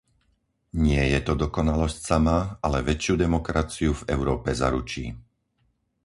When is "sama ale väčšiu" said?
2.09-3.13